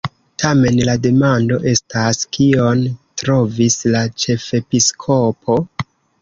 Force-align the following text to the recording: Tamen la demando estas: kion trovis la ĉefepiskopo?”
Tamen 0.43 0.77
la 0.87 0.93
demando 1.01 1.59
estas: 1.71 2.21
kion 2.37 2.81
trovis 3.23 3.77
la 3.97 4.03
ĉefepiskopo?” 4.25 5.61